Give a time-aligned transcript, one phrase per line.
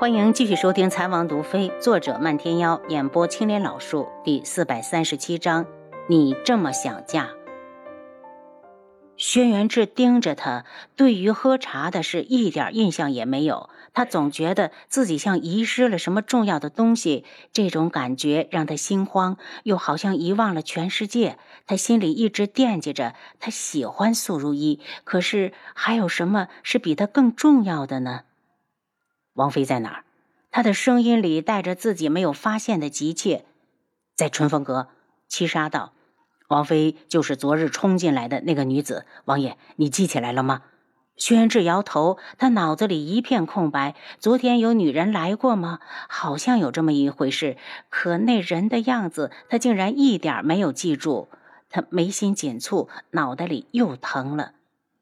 [0.00, 5.66] 欢迎继续收听《残王毒妃》，作者漫天妖，演播青莲老树，第四百三十七章。
[6.08, 7.28] 你这么想嫁？
[9.18, 10.64] 轩辕志盯着他，
[10.96, 13.68] 对于喝茶的事一点印象也没有。
[13.92, 21.36] 他总觉得自己像遗失了什么重要的东西，这种感觉让他心慌，又好像遗忘了全世界。
[21.66, 28.22] 他心里一直惦记着，他喜欢素如一，可是还有什么是比他更重要的呢？
[29.40, 30.04] 王妃在哪儿？
[30.50, 33.46] 他的声音里带着自己没有发现的急切。
[34.14, 34.88] 在春风阁，
[35.28, 35.94] 七杀道。
[36.48, 40.62] 王妃就是昨日冲进来的那个女子，王爷，你记起来了吗？
[41.16, 43.94] 轩辕志摇头，他脑子里一片空白。
[44.18, 45.78] 昨天有女人来过吗？
[46.08, 47.56] 好像有这么一回事，
[47.88, 51.30] 可那人的样子，他竟然一点没有记住。
[51.70, 54.52] 他眉心紧蹙，脑袋里又疼了。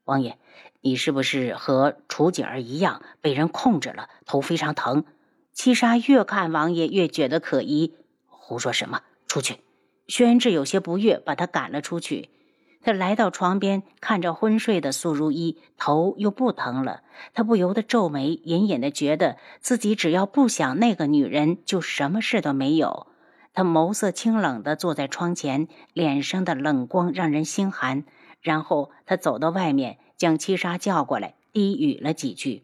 [0.04, 0.38] 王爷，
[0.88, 4.08] 你是不是和楚景儿一样被人控制了？
[4.24, 5.04] 头非常疼。
[5.52, 7.92] 七杀越看王爷越觉得可疑，
[8.26, 9.02] 胡说什么？
[9.26, 9.58] 出去。
[10.06, 12.30] 轩辕志有些不悦，把他赶了出去。
[12.80, 17.02] 他来到床边，看着昏睡的素如意，头又不疼了。
[17.34, 23.08] 他不由得皱眉，隐隐的觉得自己只要不想那个女人，就什么事都没有。
[23.52, 28.04] 他眸色清冷的坐在窗前，脸上的冷光让人心寒。
[28.40, 32.62] 然后他走到外面，将七杀叫过来，低语了几句。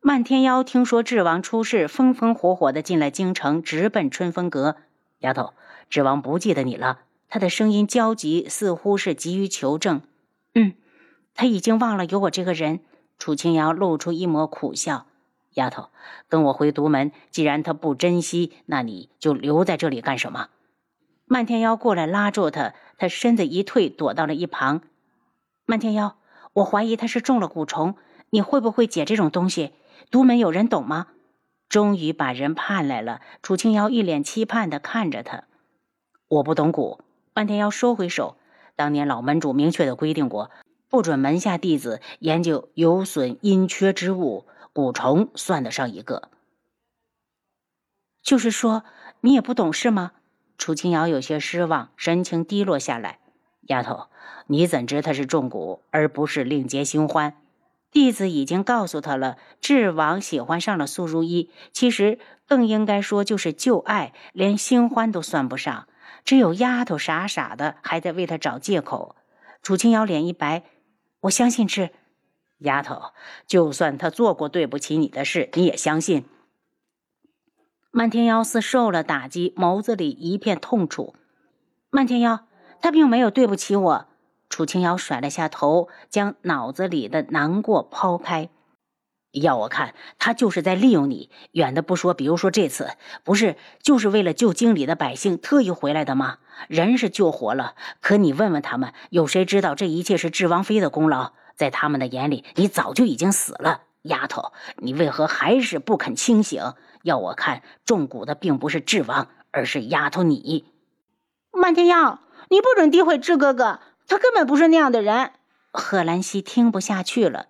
[0.00, 4.76] 漫天妖听说智王出事，风风火火的进了京城，直奔春风阁。
[5.18, 5.52] 丫头。
[5.90, 10.02] 智王不记得你了，他的声音焦急，似乎是急于求证。
[10.54, 10.74] 嗯，
[11.34, 12.78] 他已经忘了有我这个人。
[13.18, 15.06] 楚清瑶露出一抹苦笑。
[15.54, 15.88] 丫头，
[16.28, 17.10] 跟我回独门。
[17.32, 20.48] 既然他不珍惜，那你就留在这里干什么？
[21.32, 24.82] 漫天妖过来拉住他，他身子一退，躲到了一旁。
[25.64, 26.16] 漫天妖，
[26.54, 27.94] 我怀疑他是中了蛊虫，
[28.30, 29.72] 你会不会解这种东西？
[30.10, 31.06] 独门有人懂吗？
[31.68, 33.20] 终于把人盼来了。
[33.42, 35.44] 楚清瑶一脸期盼的看着他。
[36.26, 36.98] 我不懂蛊，
[37.32, 38.36] 漫天妖收回手。
[38.74, 40.50] 当年老门主明确的规定过，
[40.88, 46.28] 不准门下弟子研究有损阴缺之物，蛊虫算得上一个。
[48.20, 48.82] 就是说，
[49.20, 50.10] 你也不懂是吗？
[50.60, 53.18] 楚清瑶有些失望，神情低落下来。
[53.62, 54.08] 丫头，
[54.46, 57.34] 你怎知他是中蛊，而不是另结新欢？
[57.90, 65.88] 弟子已经告诉他了，智王喜欢上了素如意，其实更应该说就是旧爱，连新欢都算不上。
[66.26, 69.16] 只有丫头傻傻的，还在为他找借口。
[69.62, 70.64] 楚清瑶脸一白，
[71.20, 71.88] 我相信智
[72.58, 73.14] 丫头，
[73.46, 76.26] 就算他做过对不起你的事，你也相信。
[77.92, 81.16] 漫天妖似受了打击，眸子里一片痛楚。
[81.90, 82.46] 漫天妖，
[82.80, 84.06] 他并没有对不起我。
[84.48, 88.48] 楚清瑶甩了下头，将脑子里的难过抛开。
[89.32, 91.30] 要我看，他就是在利用你。
[91.52, 92.90] 远的不说，比如说这次，
[93.24, 96.38] 不是就是为了救京里的百姓特意回来的吗？
[96.68, 101.32] 人是救活了，可你问问他们，有谁知道这一切是智王妃的功劳？
[101.56, 103.82] 在他们的眼里，你早就已经死了。
[104.02, 106.72] 丫头，你为何还是不肯清醒？
[107.02, 110.64] 要我看，中蛊的并不是智王，而是丫头你。
[111.52, 115.32] 漫天妖，你不准诋毁智哥哥，他根本不是那样的人。
[115.72, 117.46] 贺兰溪听不下去了。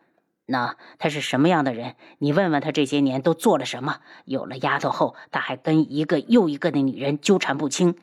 [0.46, 1.94] 那他是什么样的人？
[2.18, 4.00] 你问问他这些年都做了什么？
[4.24, 7.94] 有了丫头后，他还跟一个又一个的女人纠缠不清。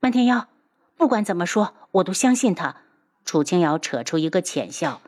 [0.00, 0.48] 漫天妖，
[0.96, 2.76] 不管怎么说，我都相信他。
[3.24, 5.02] 楚清瑶扯出一个浅笑。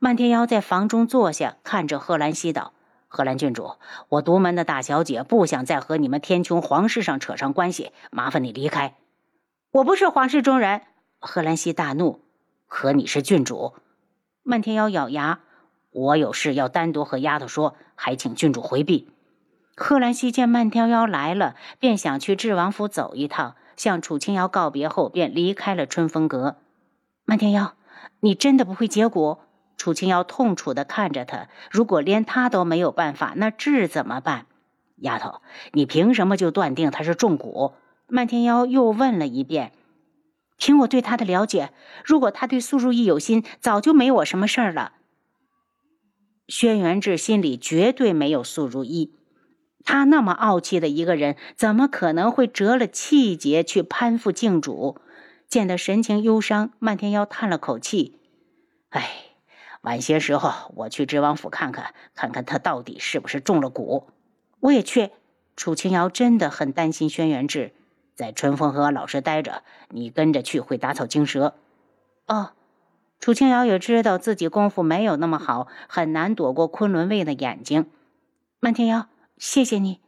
[0.00, 2.72] 漫天妖在房中坐下，看着贺兰西道
[3.14, 3.72] ：“贺兰郡主，
[4.08, 8.96] 我独门的大小姐不想再和你们天穹皇室上扯上关系，麻烦你离开。”
[9.70, 10.80] 我不是皇室中人。
[11.20, 12.22] 贺兰西大怒
[12.68, 13.74] ：“可你是郡主。”
[14.42, 15.40] 漫天妖咬牙
[15.92, 19.10] ：“我有事要单独和丫头说，还请郡主回避。”
[19.76, 26.56] 贺兰西见漫天妖来了，便想去智王府走一趟，向楚清瑶告别后，便离开了春风阁。
[27.26, 27.74] 漫天妖，
[28.20, 29.44] 你真的不会结果？
[29.82, 34.46] 楚清瑶痛楚的看着他：“如果连他都没有办法，那智怎么办？”
[35.02, 35.40] 丫头，
[35.72, 37.72] 你凭什么就断定他是中蛊？
[38.06, 39.72] 漫天妖又问了一遍。
[40.56, 41.72] 凭我对他的了解，
[42.04, 44.92] 如果他对苏如意有心，早就没我什么事儿了。
[46.46, 49.16] 轩辕志心里绝对没有苏如意，
[49.84, 55.00] 他那么傲气的一个人，怎么可能会折了气节去攀附镜主？
[55.48, 58.20] 见他神情忧伤，漫天妖叹了口气
[58.90, 59.31] ：“哎，
[59.82, 64.04] 晚些时候我去知王府看看，看看他到底是不是中了蛊。”
[64.60, 65.10] 我也去。
[65.54, 67.72] 楚清瑶真的很担心轩辕志。
[68.14, 71.54] 在春风河老实待着，你跟着去会打草惊蛇。
[72.26, 72.52] 哦，
[73.20, 77.90] 楚清瑶也知道自己功夫没有那么好，很难躲过昆仑卫的眼睛。
[78.60, 80.00] 漫天妖，谢谢你，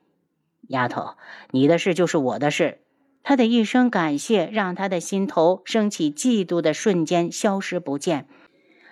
[0.69, 1.17] 丫头，
[1.51, 2.81] 你的事就是我的事。
[3.23, 8.29] 他的一声感谢，让他的心头升起嫉妒的瞬间消失不见。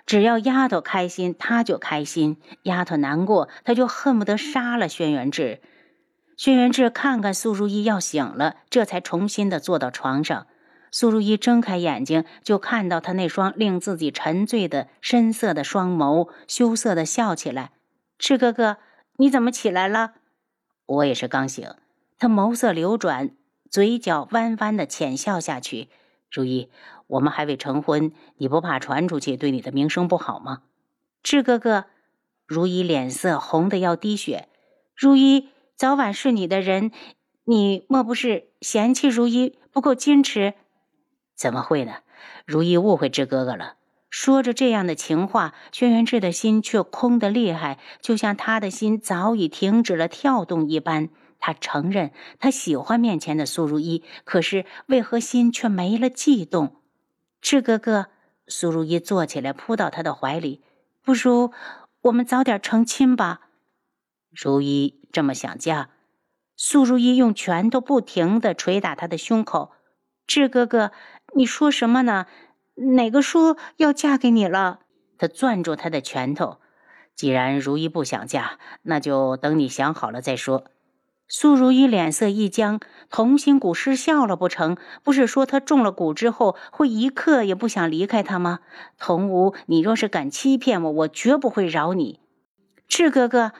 [0.04, 5.60] 只要丫头开心，他就开心；丫头难过，他就恨不得杀了轩辕志。
[6.37, 10.46] 轩辕志看看苏如意要醒了，这才重新的坐到床上。
[10.90, 17.70] 苏如意睁开眼睛，就看到他那双令自己沉醉的深色的双眸，羞涩的笑起来
[18.19, 18.76] ：“赤哥哥，
[19.16, 20.12] 你怎么起来了？”
[20.84, 21.66] 我也是刚醒。
[22.19, 23.31] 他眸色流转，
[23.70, 25.88] 嘴角弯弯的浅笑下去
[26.32, 26.70] ：“如意，
[27.06, 30.62] 我们还未成婚，你不怕传出去对你的名声不好吗？”
[31.23, 31.84] 赤哥哥，
[32.46, 34.49] 如意脸色红的要滴血。
[34.96, 36.90] 如意早晚是你的人，
[37.44, 40.55] 你莫不是嫌弃如意不够矜持？
[41.37, 41.96] 怎么会呢？
[42.46, 43.75] 如意误会志哥哥了。
[44.08, 51.08] 说着这样的情话，轩辕志的心却空得厉害，就像他的心早已停止了跳动一般。
[51.44, 56.76] 他承认他喜欢面前的苏如意，可是为何心却没了悸动？
[57.40, 58.06] 志哥哥，
[58.46, 60.62] 苏如意坐起来，扑到他的怀里。
[61.02, 61.52] 不如
[62.02, 63.48] 我们早点成亲吧。
[64.30, 65.90] 如意这么想嫁？
[66.56, 69.72] 苏如意用拳头不停地捶打他的胸口。
[70.26, 70.92] 志哥哥。
[71.34, 72.26] 你说什么呢？
[72.94, 74.80] 哪个说要嫁给你了？
[75.16, 76.60] 他攥住他的拳头。
[77.16, 80.64] 既然如意不想嫁，那就等你想好了再说。
[81.34, 84.76] 苏如意脸色一僵，同心蛊失效了不成？
[85.02, 88.58] 不是说他中了蛊之后会一刻也不想离开他吗？
[88.99, 92.20] 童无，你若是敢欺骗我，我绝不会饶你。
[92.87, 93.52] 赤哥哥，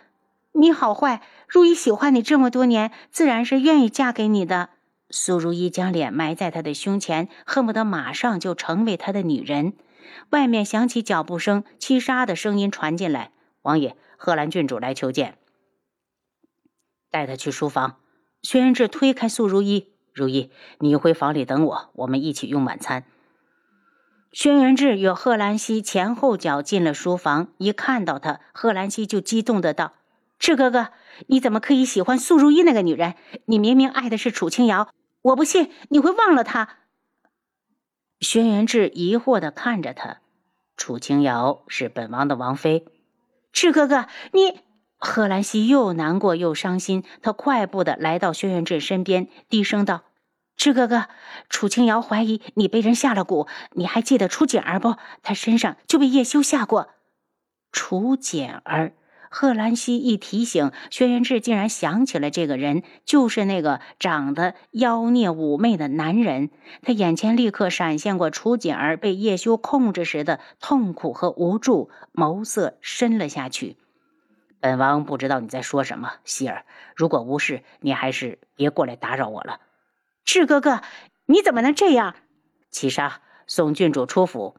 [0.53, 1.23] 你好坏！
[1.49, 4.69] 如意喜欢你这么多年，自然是愿意嫁给你的。
[5.09, 9.73] 苏如意将脸埋在他的胸前，恨不得马上就成为他的女人。
[10.29, 13.31] 外面响起脚步声，七杀的声音传进来
[13.63, 15.37] ：“王爷，贺兰郡主来求见。”
[17.13, 17.99] 带他去书房。
[18.43, 20.51] 轩辕志推开苏如意：“如意，
[20.81, 23.05] 你回房里等我，我们一起用晚餐。”
[24.33, 29.93] 轩辕志与贺兰溪前后脚进了书房，一看到他，贺兰溪就激动的道
[30.41, 30.89] ：“赤哥哥，
[31.29, 33.15] 你怎么可以喜欢苏如意那个女人？
[33.45, 34.89] 你明明爱的是楚清瑶。”
[35.23, 36.79] 我不信你会忘了他。
[38.19, 40.19] 轩辕志疑惑的看着他，
[40.77, 42.87] 楚清瑶是本王的王妃。
[43.53, 44.61] 赤哥哥，你
[45.05, 50.03] 贺兰溪又难过又伤心，他快步的来到轩辕志身边，低声道
[50.57, 51.09] ：“志哥哥，
[51.49, 54.95] 楚清瑶怀疑你被人下了蛊，你还记得楚锦儿不？
[55.25, 56.91] 她身上就被叶修下过。”
[57.73, 58.95] 楚锦儿。
[59.29, 66.51] 贺兰溪一提醒，轩辕志竟然想起了这个人，就是那个长得妖孽妩媚的男人。
[66.83, 73.79] 他眼前立刻闪现过楚锦儿被叶修控制时的痛苦和无助，眸色深了下去。
[74.63, 76.65] 本王不知道你在说什么，希儿。
[76.95, 79.59] 如果无事，你还是别过来打扰我了。
[80.25, 80.83] 智哥哥，
[81.27, 82.15] 你怎么能这样？
[82.71, 84.55] 七杀，送郡主出府。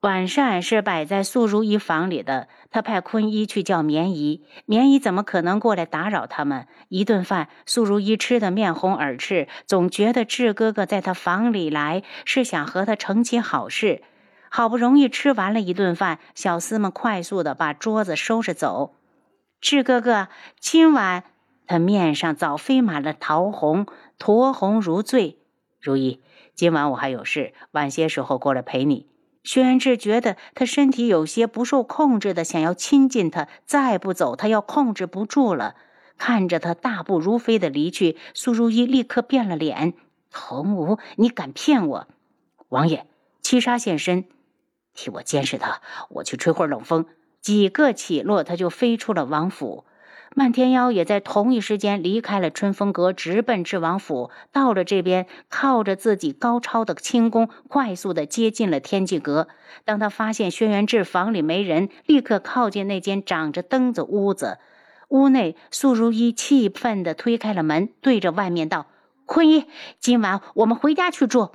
[0.00, 4.46] 晚膳是摆在素如意房里的，他派坤一去叫棉姨。
[4.64, 6.66] 棉姨怎么可能过来打扰他们？
[6.88, 14.02] 一顿饭，素如意吃得面红耳赤，总觉得智哥哥在他房里来是想和他成起好事。
[14.50, 18.94] 好不容易吃完了一顿饭，小厮们快速的把桌子收拾走。
[19.60, 20.28] 智哥哥，
[20.60, 21.24] 今晚
[21.66, 23.86] 他面上早飞满了桃红，
[24.18, 25.38] 酡红如醉。
[25.80, 26.20] 如意，
[26.54, 29.06] 今晚我还有事，晚些时候过来陪你。
[29.44, 35.74] 轩辕志觉得他身体有些不受控制的想要亲近他，再不走，他要控制不住了。
[36.18, 39.94] 看着他大步如飞的离去，苏如意立刻变了脸
[40.30, 42.08] ：“童无，你敢骗我！”
[42.70, 43.06] 王爷，
[43.40, 44.24] 七杀现身，
[44.98, 47.06] 替我监视他，我去吹会儿冷风。
[47.40, 49.84] 几个起落，他就飞出了王府。
[50.34, 54.32] 漫天妖也在同一时间离开了春风阁，直奔智王府。
[54.50, 59.46] 到了这边，靠着自己高超的轻功，快速的接近了天际阁。
[59.84, 64.58] 当他发现轩辕志房里没人，立刻靠近那间长着灯的屋子。
[65.10, 68.86] 屋内，苏如意气愤的推开了门，对着外面道
[69.26, 69.66] ：“坤一，
[70.00, 71.52] 今晚我们回家去住。”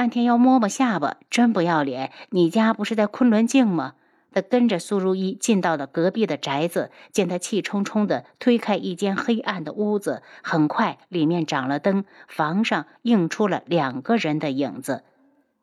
[0.00, 2.10] 漫天妖摸摸下巴，真不要脸！
[2.30, 3.96] 你家不是在昆仑镜吗？
[4.32, 15.04] 他跟着苏如意进到了隔壁的宅子，见他气冲冲地推开一间黑暗的屋子，很快里面长了灯，房上映出了两个人的影子。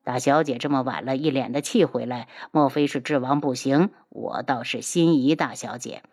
[0.03, 3.89] 大小姐这么晚了，一脸的气回来，莫非是智王不行？
[4.09, 6.03] 我倒是心仪大小姐。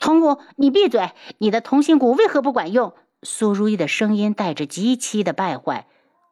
[0.00, 1.12] 童武，你闭嘴！
[1.38, 2.94] 你的同心蛊为何不管用？
[3.22, 5.86] 苏如意的声音带着极其的败坏。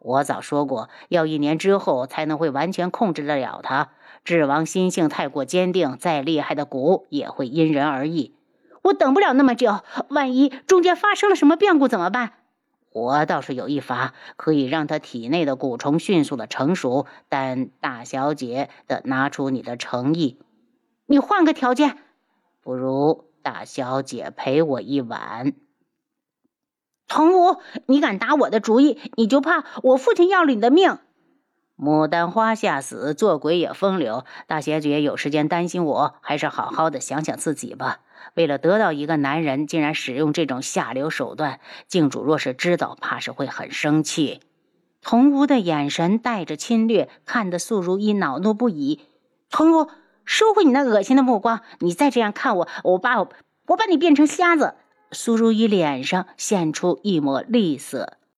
[0.05, 3.91] 我早说过，要一年之后才能会完全控制得了他。
[4.25, 8.35] 智王心性太过坚定，再厉害的蛊也会因人而异。
[8.83, 12.33] 我等不了那么久，万一中间发生了什么变故怎么办？
[12.91, 20.39] 我倒是有一法，可以让他体内的蛊虫迅速的成熟，但大小姐得拿出你的诚意。
[21.07, 21.97] 你换个条件，
[22.61, 25.53] 不如大小姐陪我一晚。
[27.13, 30.97] 童武，你敢打我的主意，你就怕我父亲要了你的命。
[31.77, 34.25] 牡丹花下死，做鬼也风流。
[34.47, 37.99] 大小姐有时间担心我，还是好好的想想自己吧。
[38.33, 44.41] 为了得到一个男人，竟然使用这种下流手段，静主若是知道，怕是会很生气。
[45.03, 49.01] 童无的眼神带着侵略，看得素如一恼怒不已。
[49.51, 49.91] 童无，
[50.25, 51.61] 收回你那恶心的目光！
[51.81, 53.29] 你再这样看我，我把我
[53.67, 54.77] 我把你变成瞎子！
[55.13, 58.19] 苏如意脸上现出一抹厉色。